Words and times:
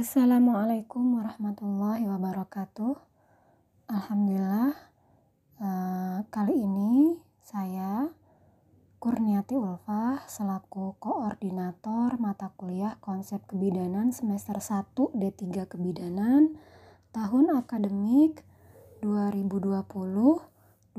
Assalamualaikum 0.00 1.20
warahmatullahi 1.20 2.08
wabarakatuh. 2.08 2.96
Alhamdulillah, 3.84 4.72
uh, 5.60 6.24
kali 6.32 6.56
ini 6.56 7.20
saya 7.44 8.08
Kurniati 8.96 9.60
Ulfa 9.60 10.24
selaku 10.24 10.96
koordinator 10.96 12.16
mata 12.16 12.48
kuliah 12.56 12.96
Konsep 13.04 13.44
Kebidanan 13.44 14.16
semester 14.16 14.56
1 14.56 14.96
D3 14.96 15.68
Kebidanan 15.68 16.56
tahun 17.12 17.60
akademik 17.60 18.40
2020-2021 19.04 20.96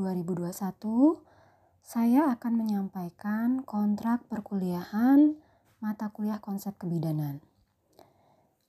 saya 1.82 2.30
akan 2.38 2.54
menyampaikan 2.54 3.66
kontrak 3.66 4.22
perkuliahan 4.30 5.42
mata 5.82 6.14
kuliah 6.14 6.38
konsep 6.38 6.78
kebidanan. 6.78 7.42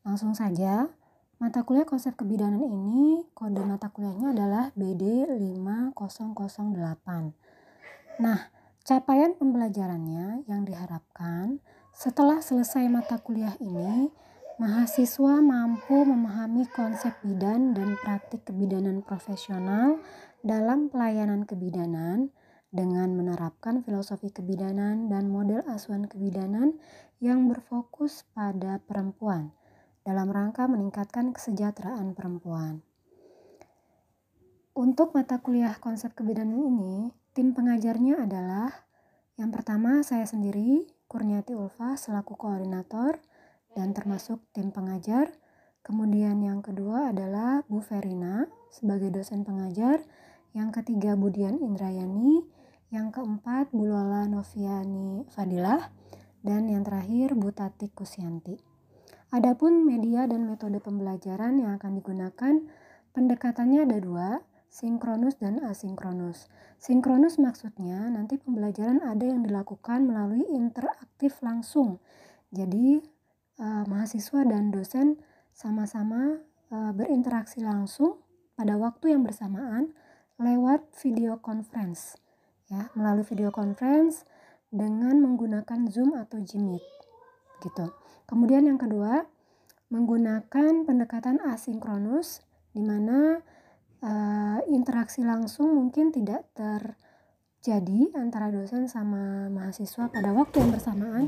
Langsung 0.03 0.35
saja, 0.35 0.91
mata 1.39 1.63
kuliah 1.63 1.87
konsep 1.87 2.19
kebidanan 2.19 2.59
ini 2.59 3.23
kode 3.39 3.63
mata 3.63 3.87
kuliahnya 3.87 4.35
adalah 4.35 4.75
BD 4.75 5.31
5008. 5.31 7.31
Nah, 8.19 8.51
capaian 8.83 9.39
pembelajarannya 9.39 10.43
yang 10.51 10.67
diharapkan 10.67 11.63
setelah 11.95 12.43
selesai 12.43 12.83
mata 12.91 13.23
kuliah 13.23 13.55
ini, 13.63 14.11
mahasiswa 14.59 15.39
mampu 15.39 16.03
memahami 16.03 16.67
konsep 16.75 17.15
bidan 17.23 17.71
dan 17.71 17.95
praktik 18.03 18.43
kebidanan 18.43 19.07
profesional 19.07 20.03
dalam 20.43 20.91
pelayanan 20.91 21.47
kebidanan 21.47 22.35
dengan 22.75 23.15
menerapkan 23.15 23.87
filosofi 23.87 24.35
kebidanan 24.35 25.07
dan 25.07 25.31
model 25.31 25.63
asuhan 25.71 26.11
kebidanan 26.11 26.75
yang 27.23 27.47
berfokus 27.47 28.27
pada 28.35 28.83
perempuan 28.83 29.55
dalam 30.03 30.31
rangka 30.31 30.67
meningkatkan 30.67 31.35
kesejahteraan 31.35 32.15
perempuan. 32.15 32.83
Untuk 34.73 35.13
mata 35.13 35.39
kuliah 35.43 35.77
konsep 35.79 36.17
kebidanan 36.17 36.59
ini, 36.59 37.13
tim 37.37 37.53
pengajarnya 37.53 38.25
adalah 38.25 38.73
yang 39.41 39.49
pertama 39.49 40.05
saya 40.05 40.29
sendiri, 40.29 40.85
Kurniati 41.09 41.57
Ulfa 41.57 41.97
selaku 41.97 42.37
koordinator 42.37 43.17
dan 43.73 43.97
termasuk 43.97 44.45
tim 44.53 44.69
pengajar. 44.73 45.33
Kemudian 45.83 46.39
yang 46.41 46.61
kedua 46.61 47.11
adalah 47.11 47.65
Bu 47.67 47.83
Verina 47.83 48.47
sebagai 48.69 49.13
dosen 49.13 49.43
pengajar. 49.43 50.05
Yang 50.53 50.81
ketiga 50.81 51.17
Budian 51.17 51.59
Indrayani. 51.59 52.45
Yang 52.93 53.19
keempat 53.19 53.73
Bu 53.73 53.89
Lola 53.89 54.29
Noviani 54.29 55.25
Fadilah. 55.33 55.91
Dan 56.45 56.69
yang 56.69 56.85
terakhir 56.85 57.35
Bu 57.35 57.51
Tati 57.51 57.89
Kusyanti. 57.91 58.72
Adapun 59.33 59.89
media 59.89 60.29
dan 60.29 60.45
metode 60.45 60.77
pembelajaran 60.77 61.57
yang 61.57 61.81
akan 61.81 61.97
digunakan, 61.97 62.55
pendekatannya 63.17 63.89
ada 63.89 63.97
dua, 63.97 64.45
sinkronus 64.69 65.41
dan 65.41 65.57
asinkronus. 65.65 66.53
Sinkronus 66.77 67.41
maksudnya 67.41 68.13
nanti 68.13 68.37
pembelajaran 68.37 69.01
ada 69.01 69.25
yang 69.25 69.41
dilakukan 69.41 70.05
melalui 70.05 70.45
interaktif 70.53 71.41
langsung. 71.41 71.97
Jadi 72.53 73.01
eh, 73.57 73.85
mahasiswa 73.89 74.45
dan 74.45 74.69
dosen 74.69 75.17
sama-sama 75.57 76.37
eh, 76.69 76.93
berinteraksi 76.93 77.65
langsung 77.65 78.21
pada 78.53 78.77
waktu 78.77 79.17
yang 79.17 79.25
bersamaan 79.25 79.97
lewat 80.37 80.93
video 81.01 81.41
conference. 81.41 82.21
Ya, 82.69 82.93
melalui 82.93 83.25
video 83.25 83.49
conference 83.49 84.29
dengan 84.69 85.25
menggunakan 85.25 85.89
Zoom 85.89 86.13
atau 86.21 86.37
Jimit. 86.45 86.85
Gitu. 87.63 87.87
Kemudian 88.27 88.67
yang 88.67 88.77
kedua, 88.77 89.23
menggunakan 89.93 90.89
pendekatan 90.89 91.39
asinkronus 91.47 92.43
di 92.73 92.81
mana 92.81 93.39
uh, 94.03 94.59
interaksi 94.73 95.21
langsung 95.23 95.77
mungkin 95.77 96.11
tidak 96.11 96.49
terjadi 96.57 98.17
antara 98.19 98.49
dosen 98.49 98.89
sama 98.89 99.53
mahasiswa 99.53 100.09
pada 100.09 100.33
waktu 100.33 100.65
yang 100.65 100.71
bersamaan, 100.73 101.25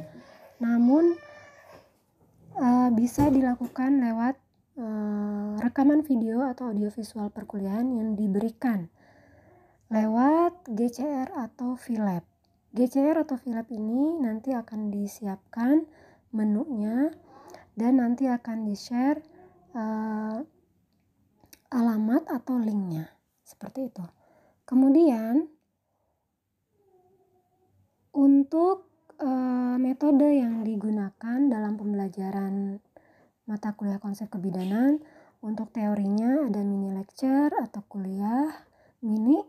namun 0.59 1.15
uh, 2.57 2.89
bisa 2.97 3.29
dilakukan 3.29 4.01
lewat 4.01 4.41
uh, 4.81 5.61
rekaman 5.61 6.01
video 6.03 6.43
atau 6.49 6.73
audiovisual 6.73 7.31
perkuliahan 7.31 7.87
yang 7.93 8.17
diberikan 8.19 8.91
lewat 9.93 10.67
GCR 10.73 11.37
atau 11.37 11.77
VLab. 11.77 12.25
GCR 12.75 13.23
atau 13.23 13.39
VLab 13.39 13.71
ini 13.71 14.19
nanti 14.19 14.51
akan 14.51 14.91
disiapkan 14.91 15.87
menunya 16.35 17.15
dan 17.79 18.03
nanti 18.03 18.27
akan 18.27 18.67
di-share 18.67 19.23
uh, 19.73 20.43
alamat 21.71 22.27
atau 22.27 22.59
linknya 22.59 23.11
seperti 23.47 23.91
itu. 23.91 24.05
Kemudian 24.67 25.47
untuk 28.15 28.91
uh, 29.23 29.77
metode 29.79 30.27
yang 30.35 30.63
digunakan 30.63 31.39
dalam 31.51 31.75
pembelajaran 31.79 32.79
mata 33.45 33.77
kuliah 33.77 34.01
konsep 34.01 34.31
kebidanan 34.33 35.03
untuk 35.45 35.69
teorinya 35.77 36.49
ada 36.49 36.65
mini 36.65 36.95
lecture 36.97 37.53
atau 37.53 37.85
kuliah 37.85 38.49
mini 39.05 39.45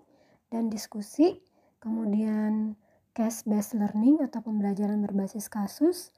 dan 0.52 0.68
diskusi, 0.68 1.40
kemudian 1.80 2.76
case 3.16 3.48
based 3.48 3.80
learning 3.80 4.20
atau 4.20 4.44
pembelajaran 4.44 5.00
berbasis 5.00 5.48
kasus, 5.48 6.12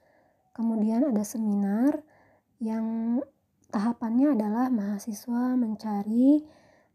Kemudian 0.58 1.06
ada 1.06 1.22
seminar 1.22 2.02
yang 2.58 3.22
tahapannya 3.70 4.34
adalah 4.34 4.66
mahasiswa 4.74 5.54
mencari 5.54 6.42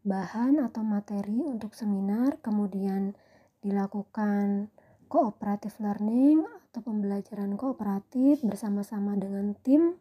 bahan 0.03 0.59
atau 0.59 0.83
materi 0.83 1.47
untuk 1.47 1.71
seminar, 1.71 2.43
kemudian 2.43 3.15
dilakukan 3.63 4.67
cooperative 5.07 5.79
learning 5.79 6.43
atau 6.43 6.83
pembelajaran 6.83 7.55
kooperatif 7.55 8.43
bersama-sama 8.43 9.15
dengan 9.15 9.55
tim. 9.63 9.95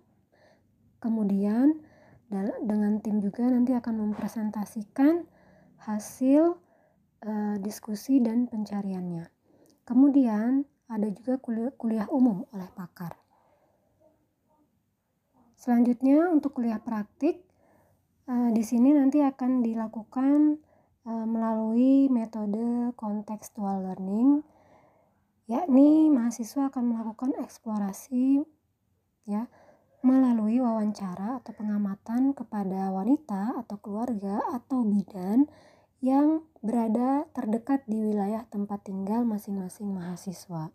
Kemudian 0.99 1.79
dengan 2.67 2.99
tim 2.99 3.23
juga 3.23 3.47
nanti 3.47 3.79
akan 3.79 4.11
mempresentasikan 4.11 5.23
hasil 5.87 6.59
uh, 7.23 7.56
diskusi 7.62 8.19
dan 8.19 8.50
pencariannya. 8.50 9.31
Kemudian 9.87 10.67
ada 10.91 11.09
juga 11.15 11.39
kuliah, 11.39 11.71
kuliah 11.79 12.11
umum 12.11 12.43
oleh 12.50 12.67
pakar. 12.75 13.22
Selanjutnya 15.62 16.27
untuk 16.27 16.59
kuliah 16.59 16.83
praktik 16.83 17.39
uh, 18.27 18.50
di 18.50 18.67
sini 18.67 18.91
nanti 18.99 19.23
akan 19.23 19.62
dilakukan 19.62 20.59
uh, 21.06 21.23
melalui 21.23 22.11
metode 22.11 22.91
contextual 22.99 23.87
learning 23.87 24.43
yakni 25.47 26.11
mahasiswa 26.11 26.67
akan 26.67 26.83
melakukan 26.91 27.39
eksplorasi 27.39 28.43
ya 29.31 29.47
melalui 30.03 30.59
wawancara 30.59 31.39
atau 31.39 31.55
pengamatan 31.55 32.34
kepada 32.34 32.91
wanita 32.91 33.55
atau 33.62 33.79
keluarga 33.79 34.43
atau 34.50 34.83
bidan 34.83 35.47
yang 36.03 36.43
berada 36.59 37.31
terdekat 37.31 37.87
di 37.87 38.03
wilayah 38.03 38.43
tempat 38.50 38.83
tinggal 38.83 39.23
masing-masing 39.23 39.94
mahasiswa. 39.94 40.75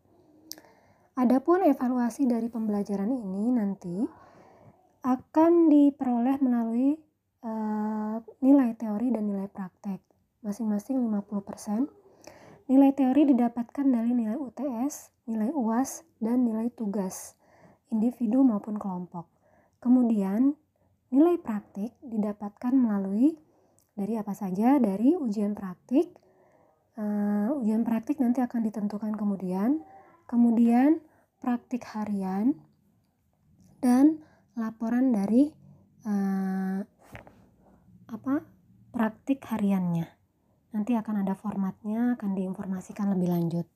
Adapun 1.19 1.67
evaluasi 1.67 2.23
dari 2.23 2.47
pembelajaran 2.47 3.11
ini 3.11 3.51
nanti 3.51 4.26
akan 5.07 5.71
diperoleh 5.71 6.35
melalui 6.43 6.99
uh, 7.47 8.19
nilai 8.43 8.75
teori 8.75 9.07
dan 9.07 9.23
nilai 9.23 9.47
praktek 9.47 10.03
masing-masing 10.43 10.99
50%. 10.99 11.87
Nilai 12.67 12.91
teori 12.91 13.23
didapatkan 13.31 13.87
dari 13.87 14.11
nilai 14.11 14.35
UTS, 14.35 15.15
nilai 15.31 15.55
UAS, 15.55 16.03
dan 16.19 16.43
nilai 16.43 16.67
tugas 16.75 17.39
individu 17.87 18.43
maupun 18.43 18.75
kelompok. 18.75 19.31
Kemudian, 19.79 20.59
nilai 21.07 21.39
praktik 21.39 21.95
didapatkan 22.03 22.75
melalui 22.75 23.39
dari 23.95 24.19
apa 24.19 24.35
saja? 24.35 24.75
Dari 24.75 25.15
ujian 25.15 25.55
praktik. 25.55 26.11
Uh, 26.99 27.55
ujian 27.63 27.87
praktik 27.87 28.19
nanti 28.19 28.43
akan 28.43 28.59
ditentukan 28.67 29.15
kemudian. 29.15 29.79
Kemudian 30.27 30.99
praktik 31.39 31.87
harian 31.95 32.59
dan 33.79 34.26
laporan 34.57 35.13
dari 35.13 35.45
uh, 36.03 36.81
apa 38.09 38.35
praktik 38.89 39.45
hariannya. 39.45 40.09
Nanti 40.73 40.97
akan 40.97 41.21
ada 41.21 41.37
formatnya, 41.37 42.17
akan 42.17 42.33
diinformasikan 42.33 43.13
lebih 43.13 43.29
lanjut. 43.29 43.67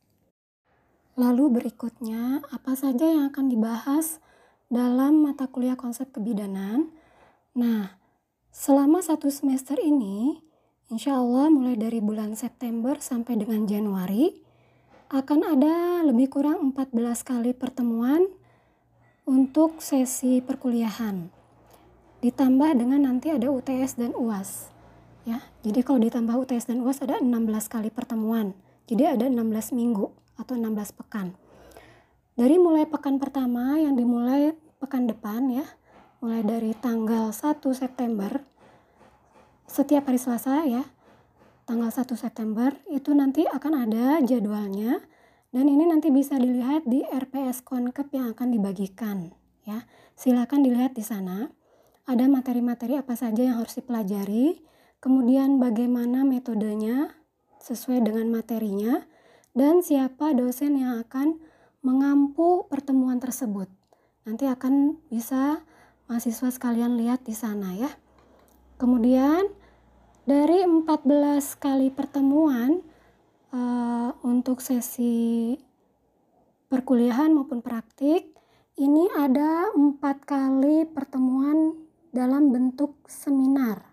Lalu 1.21 1.61
berikutnya, 1.61 2.41
apa 2.49 2.73
saja 2.73 3.05
yang 3.05 3.29
akan 3.29 3.45
dibahas 3.51 4.17
dalam 4.71 5.21
mata 5.21 5.45
kuliah 5.45 5.77
konsep 5.77 6.09
kebidanan? 6.09 6.89
Nah, 7.53 7.99
selama 8.49 9.03
satu 9.05 9.29
semester 9.29 9.77
ini, 9.77 10.41
insya 10.89 11.19
Allah 11.19 11.51
mulai 11.53 11.77
dari 11.77 12.01
bulan 12.01 12.33
September 12.33 12.97
sampai 12.97 13.37
dengan 13.37 13.67
Januari, 13.69 14.33
akan 15.11 15.39
ada 15.43 16.07
lebih 16.07 16.31
kurang 16.31 16.71
14 16.71 16.95
kali 17.27 17.51
pertemuan 17.51 18.23
untuk 19.31 19.79
sesi 19.79 20.43
perkuliahan. 20.43 21.39
ditambah 22.21 22.77
dengan 22.77 23.01
nanti 23.01 23.33
ada 23.33 23.49
UTS 23.49 23.97
dan 23.97 24.13
UAS. 24.13 24.69
Ya, 25.25 25.41
jadi 25.65 25.81
kalau 25.81 25.97
ditambah 26.05 26.37
UTS 26.45 26.69
dan 26.69 26.85
UAS 26.85 27.01
ada 27.01 27.17
16 27.17 27.65
kali 27.65 27.89
pertemuan. 27.89 28.53
Jadi 28.85 29.09
ada 29.09 29.25
16 29.25 29.73
minggu 29.73 30.05
atau 30.37 30.53
16 30.53 30.93
pekan. 31.01 31.33
Dari 32.37 32.61
mulai 32.61 32.85
pekan 32.85 33.17
pertama 33.17 33.81
yang 33.81 33.97
dimulai 33.97 34.53
pekan 34.77 35.09
depan 35.09 35.49
ya, 35.49 35.65
mulai 36.21 36.45
dari 36.45 36.77
tanggal 36.77 37.33
1 37.33 37.57
September 37.73 38.37
setiap 39.65 40.05
hari 40.05 40.21
Selasa 40.21 40.61
ya, 40.69 40.85
tanggal 41.65 41.89
1 41.89 42.05
September 42.13 42.69
itu 42.91 43.17
nanti 43.17 43.49
akan 43.49 43.87
ada 43.87 44.21
jadwalnya 44.21 45.01
dan 45.51 45.67
ini 45.67 45.83
nanti 45.83 46.07
bisa 46.11 46.39
dilihat 46.39 46.87
di 46.87 47.03
RPS 47.03 47.63
Konkep 47.67 48.07
yang 48.15 48.31
akan 48.31 48.55
dibagikan 48.55 49.35
ya. 49.67 49.83
Silakan 50.15 50.63
dilihat 50.63 50.95
di 50.95 51.03
sana. 51.03 51.51
Ada 52.07 52.25
materi-materi 52.27 52.97
apa 52.97 53.13
saja 53.13 53.45
yang 53.45 53.61
harus 53.61 53.77
dipelajari, 53.77 54.59
kemudian 54.99 55.61
bagaimana 55.61 56.25
metodenya 56.25 57.13
sesuai 57.61 58.01
dengan 58.01 58.27
materinya 58.27 59.05
dan 59.53 59.85
siapa 59.85 60.33
dosen 60.33 60.81
yang 60.81 60.97
akan 61.05 61.37
mengampu 61.85 62.65
pertemuan 62.67 63.21
tersebut. 63.21 63.69
Nanti 64.25 64.49
akan 64.49 64.97
bisa 65.09 65.61
mahasiswa 66.09 66.49
sekalian 66.49 66.97
lihat 66.97 67.25
di 67.25 67.33
sana 67.37 67.73
ya. 67.77 67.91
Kemudian 68.81 69.45
dari 70.25 70.65
14 70.65 71.05
kali 71.57 71.93
pertemuan 71.93 72.81
uh, 73.51 74.09
untuk 74.23 74.63
sesi 74.63 75.55
perkuliahan 76.71 77.35
maupun 77.35 77.59
praktik 77.59 78.31
ini 78.79 79.11
ada 79.13 79.69
empat 79.75 80.23
kali 80.23 80.87
pertemuan 80.87 81.75
dalam 82.11 82.49
bentuk 82.49 82.95
seminar. 83.05 83.83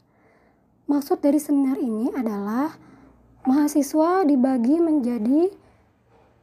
Maksud 0.89 1.21
dari 1.21 1.37
seminar 1.37 1.77
ini 1.77 2.09
adalah 2.15 2.73
mahasiswa 3.45 4.25
dibagi 4.25 4.81
menjadi 4.81 5.53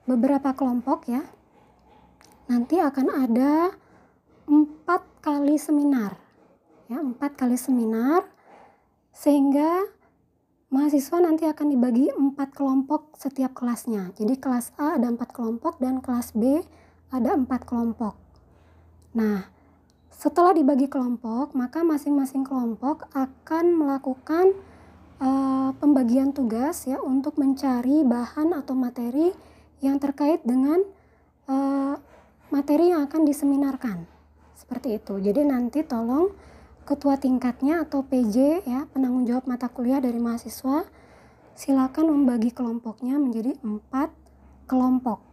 beberapa 0.05 0.53
kelompok 0.53 1.09
ya. 1.09 1.23
Nanti 2.45 2.77
akan 2.77 3.07
ada 3.09 3.73
empat 4.45 5.01
kali 5.25 5.57
seminar, 5.57 6.13
ya 6.85 7.01
empat 7.01 7.33
kali 7.33 7.57
seminar, 7.57 8.21
sehingga 9.09 9.89
mahasiswa 10.73 11.17
nanti 11.21 11.45
akan 11.45 11.67
dibagi 11.73 12.09
empat 12.09 12.55
kelompok 12.55 13.17
setiap 13.17 13.53
kelasnya. 13.53 14.13
Jadi 14.17 14.39
kelas 14.39 14.73
A 14.81 14.97
ada 14.97 15.11
empat 15.11 15.33
kelompok 15.35 15.77
dan 15.77 16.01
kelas 16.01 16.33
B 16.33 16.61
ada 17.13 17.37
empat 17.37 17.63
kelompok. 17.69 18.17
Nah, 19.15 19.47
setelah 20.11 20.55
dibagi 20.55 20.87
kelompok, 20.89 21.53
maka 21.53 21.83
masing-masing 21.83 22.43
kelompok 22.47 23.07
akan 23.13 23.65
melakukan 23.77 24.55
uh, 25.19 25.71
pembagian 25.77 26.31
tugas 26.31 26.87
ya 26.87 26.99
untuk 26.99 27.35
mencari 27.39 28.03
bahan 28.03 28.55
atau 28.55 28.73
materi 28.75 29.31
yang 29.83 29.99
terkait 29.99 30.43
dengan 30.43 30.81
uh, 31.51 31.95
materi 32.49 32.91
yang 32.95 33.05
akan 33.05 33.21
diseminarkan. 33.27 34.07
Seperti 34.55 34.97
itu. 34.97 35.19
Jadi 35.19 35.41
nanti 35.43 35.83
tolong 35.83 36.31
ketua 36.85 37.17
tingkatnya 37.17 37.81
atau 37.81 38.05
PJ 38.05 38.61
ya, 38.63 38.85
penanggung 38.93 39.25
jawab 39.25 39.49
mata 39.49 39.65
kuliah 39.67 39.97
dari 39.97 40.21
mahasiswa 40.21 40.85
silakan 41.57 42.13
membagi 42.13 42.53
kelompoknya 42.53 43.17
menjadi 43.17 43.57
empat 43.65 44.13
kelompok. 44.69 45.23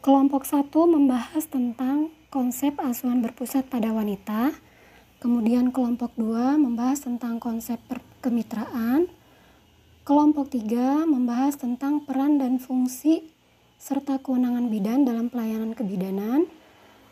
Kelompok 0.00 0.48
satu 0.48 0.88
membahas 0.88 1.44
tentang 1.48 2.12
konsep 2.32 2.76
asuhan 2.80 3.20
berpusat 3.20 3.68
pada 3.68 3.92
wanita. 3.92 4.52
Kemudian 5.20 5.72
kelompok 5.72 6.12
dua 6.16 6.56
membahas 6.60 7.04
tentang 7.04 7.40
konsep 7.40 7.80
kemitraan. 8.20 9.08
Kelompok 10.04 10.52
tiga 10.52 11.08
membahas 11.08 11.56
tentang 11.56 12.04
peran 12.04 12.36
dan 12.36 12.60
fungsi 12.60 13.32
serta 13.80 14.20
kewenangan 14.20 14.68
bidan 14.68 15.08
dalam 15.08 15.32
pelayanan 15.32 15.72
kebidanan. 15.72 16.48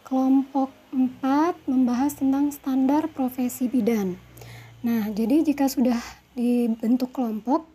Kelompok 0.03 0.75
4 0.91 1.71
membahas 1.71 2.19
tentang 2.19 2.51
standar 2.51 3.09
profesi 3.11 3.71
bidan. 3.71 4.19
Nah, 4.83 5.09
jadi 5.15 5.47
jika 5.47 5.71
sudah 5.71 5.97
dibentuk 6.35 7.15
kelompok, 7.15 7.71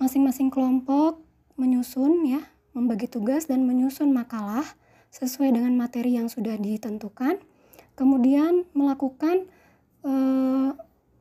masing-masing 0.00 0.48
kelompok 0.48 1.20
menyusun 1.60 2.24
ya, 2.24 2.40
membagi 2.72 3.06
tugas 3.06 3.44
dan 3.44 3.68
menyusun 3.68 4.08
makalah 4.10 4.64
sesuai 5.12 5.52
dengan 5.52 5.76
materi 5.76 6.16
yang 6.16 6.32
sudah 6.32 6.56
ditentukan. 6.56 7.36
Kemudian 7.92 8.64
melakukan 8.72 9.44
eh, 10.06 10.70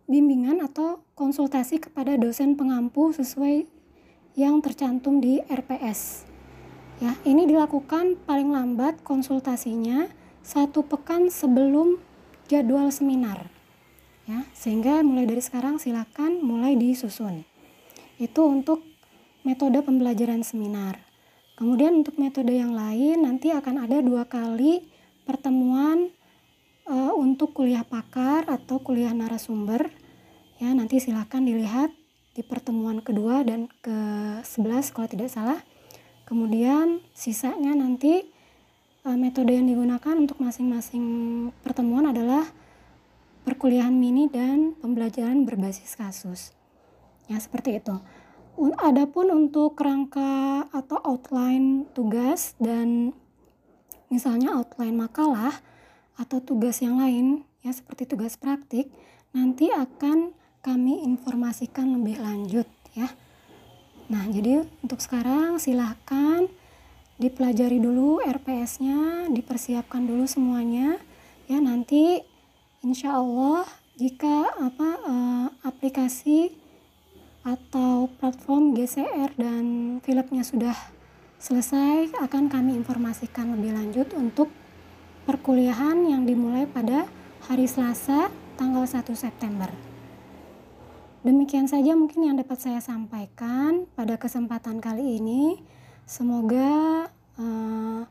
bimbingan 0.07 0.63
atau 0.63 1.03
konsultasi 1.19 1.83
kepada 1.83 2.15
dosen 2.15 2.55
pengampu 2.55 3.11
sesuai 3.11 3.67
yang 4.39 4.63
tercantum 4.63 5.19
di 5.19 5.43
RPS. 5.45 6.23
Ya, 7.03 7.15
ini 7.23 7.47
dilakukan 7.47 8.19
paling 8.23 8.51
lambat 8.51 9.03
konsultasinya 9.03 10.07
satu 10.45 10.85
pekan 10.85 11.31
sebelum 11.31 11.99
jadwal 12.49 12.89
seminar. 12.89 13.47
Ya, 14.29 14.45
sehingga 14.53 15.01
mulai 15.01 15.25
dari 15.25 15.41
sekarang 15.41 15.81
silakan 15.81 16.41
mulai 16.45 16.77
disusun. 16.77 17.45
Itu 18.21 18.45
untuk 18.45 18.85
metode 19.41 19.81
pembelajaran 19.81 20.45
seminar. 20.45 21.01
Kemudian 21.57 22.05
untuk 22.05 22.15
metode 22.21 22.53
yang 22.53 22.71
lain 22.71 23.25
nanti 23.25 23.51
akan 23.51 23.89
ada 23.89 23.99
dua 23.99 24.29
kali 24.29 24.85
pertemuan 25.27 26.13
e, 26.87 26.95
untuk 27.17 27.51
kuliah 27.57 27.83
pakar 27.83 28.47
atau 28.47 28.79
kuliah 28.79 29.11
narasumber. 29.11 29.91
Ya, 30.61 30.71
nanti 30.75 31.01
silakan 31.01 31.47
dilihat 31.47 31.91
di 32.37 32.45
pertemuan 32.45 33.01
kedua 33.03 33.43
dan 33.43 33.67
ke-11 33.81 34.93
kalau 34.93 35.07
tidak 35.09 35.31
salah. 35.33 35.59
Kemudian 36.29 37.01
sisanya 37.17 37.73
nanti 37.73 38.29
uh, 39.05 39.17
metode 39.19 39.55
yang 39.55 39.67
digunakan 39.67 40.15
untuk 40.17 40.39
masing-masing 40.41 41.05
pertemuan 41.63 42.09
adalah 42.09 42.47
perkuliahan 43.47 43.93
mini 43.95 44.27
dan 44.27 44.75
pembelajaran 44.79 45.47
berbasis 45.47 45.95
kasus. 45.95 46.51
Ya, 47.29 47.37
seperti 47.39 47.79
itu. 47.79 47.95
Adapun 48.83 49.31
untuk 49.31 49.79
kerangka 49.79 50.67
atau 50.75 50.99
outline 51.07 51.87
tugas 51.95 52.59
dan 52.59 53.15
misalnya 54.11 54.59
outline 54.59 54.99
makalah 54.99 55.63
atau 56.19 56.43
tugas 56.43 56.83
yang 56.83 56.99
lain 56.99 57.47
ya 57.63 57.71
seperti 57.71 58.03
tugas 58.03 58.35
praktik 58.35 58.91
nanti 59.31 59.71
akan 59.71 60.35
kami 60.59 61.07
informasikan 61.07 61.95
lebih 61.95 62.19
lanjut 62.19 62.67
ya. 62.91 63.07
Nah, 64.11 64.27
jadi 64.27 64.65
untuk 64.83 64.99
sekarang 64.99 65.61
silahkan 65.61 66.49
dipelajari 67.19 67.77
dulu 67.83 68.23
RPS-nya, 68.23 69.27
dipersiapkan 69.29 70.07
dulu 70.07 70.23
semuanya. 70.25 70.97
Ya, 71.51 71.59
nanti 71.59 72.23
insya 72.79 73.19
Allah 73.19 73.67
jika 73.99 74.47
apa 74.55 74.89
uh, 75.03 75.47
aplikasi 75.67 76.55
atau 77.43 78.07
platform 78.19 78.71
GCR 78.71 79.35
dan 79.35 79.63
filmnya 79.99 80.43
sudah 80.47 80.75
selesai 81.39 82.15
akan 82.19 82.51
kami 82.51 82.75
informasikan 82.75 83.55
lebih 83.55 83.75
lanjut 83.75 84.07
untuk 84.15 84.51
perkuliahan 85.27 86.07
yang 86.07 86.23
dimulai 86.23 86.67
pada 86.67 87.07
hari 87.47 87.67
Selasa 87.67 88.31
tanggal 88.59 88.83
1 88.83 89.07
September. 89.15 89.71
Demikian 91.23 91.67
saja 91.67 91.95
mungkin 91.99 92.31
yang 92.31 92.35
dapat 92.39 92.59
saya 92.59 92.79
sampaikan 92.79 93.83
pada 93.95 94.15
kesempatan 94.15 94.79
kali 94.79 95.19
ini. 95.19 95.59
Semoga 96.09 97.05
uh, 97.37 98.01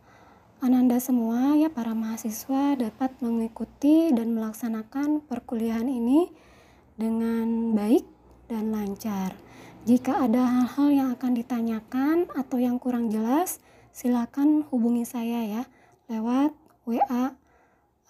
Ananda 0.63 1.03
semua 1.03 1.59
ya 1.59 1.67
para 1.67 1.99
mahasiswa 1.99 2.79
dapat 2.79 3.11
mengikuti 3.19 4.15
dan 4.15 4.39
melaksanakan 4.39 5.27
perkuliahan 5.27 5.91
ini 5.91 6.31
dengan 6.95 7.75
baik 7.75 8.07
dan 8.47 8.71
lancar. 8.71 9.35
Jika 9.83 10.31
ada 10.31 10.47
hal-hal 10.47 10.89
yang 10.95 11.09
akan 11.19 11.43
ditanyakan 11.43 12.31
atau 12.39 12.63
yang 12.63 12.79
kurang 12.79 13.11
jelas, 13.11 13.59
silakan 13.91 14.63
hubungi 14.71 15.03
saya 15.03 15.43
ya 15.59 15.63
lewat 16.07 16.55
WA 16.87 17.03
uh, 17.03 17.35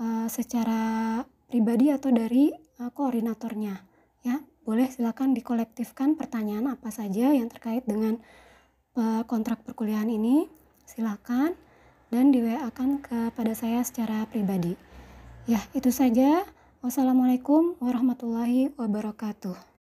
eh, 0.04 0.28
secara 0.28 1.24
pribadi 1.48 1.88
atau 1.88 2.12
dari 2.12 2.52
uh, 2.52 2.92
koordinatornya 2.92 3.80
ya. 4.20 4.36
Boleh 4.68 4.92
silakan 4.92 5.32
dikolektifkan 5.32 6.12
pertanyaan 6.12 6.76
apa 6.76 6.92
saja 6.92 7.32
yang 7.32 7.48
terkait 7.48 7.88
dengan 7.88 8.20
kontrak 9.26 9.62
perkuliahan 9.62 10.10
ini, 10.10 10.50
silakan 10.84 11.54
dan 12.10 12.32
di 12.32 12.40
WA 12.40 12.68
kan 12.72 12.98
kepada 12.98 13.52
saya 13.54 13.84
secara 13.84 14.24
pribadi. 14.26 14.74
Ya, 15.48 15.60
itu 15.72 15.88
saja. 15.88 16.44
Wassalamualaikum 16.78 17.74
warahmatullahi 17.82 18.70
wabarakatuh. 18.78 19.77